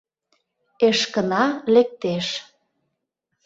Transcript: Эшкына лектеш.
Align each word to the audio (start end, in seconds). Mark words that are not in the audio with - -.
Эшкына 0.87 1.43
лектеш. 1.73 2.27